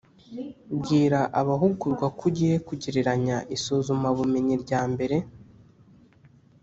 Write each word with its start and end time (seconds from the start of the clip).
Bwira 0.77 1.19
abahugurwa 1.39 2.05
ko 2.17 2.23
ugiye 2.29 2.55
kugereranya 2.67 3.37
isuzumabumenyi 3.55 4.55
rya 4.63 4.81
mbere 4.91 5.17